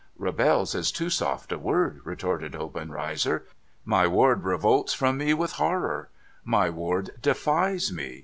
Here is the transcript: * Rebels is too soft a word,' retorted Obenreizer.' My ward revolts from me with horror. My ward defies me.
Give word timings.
* 0.13 0.17
Rebels 0.27 0.73
is 0.73 0.91
too 0.91 1.11
soft 1.11 1.51
a 1.51 1.59
word,' 1.59 2.01
retorted 2.03 2.55
Obenreizer.' 2.55 3.43
My 3.93 4.07
ward 4.07 4.45
revolts 4.45 4.95
from 4.95 5.19
me 5.19 5.31
with 5.35 5.51
horror. 5.51 6.09
My 6.43 6.71
ward 6.71 7.11
defies 7.21 7.91
me. 7.91 8.19